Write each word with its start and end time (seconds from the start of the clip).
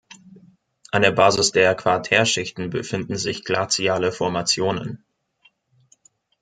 An 0.89 1.03
der 1.03 1.11
Basis 1.11 1.51
der 1.51 1.75
Quartär-Schichten 1.75 2.71
befinden 2.71 3.17
sich 3.17 3.43
glaziale 3.45 4.11
Formationen. 4.11 5.05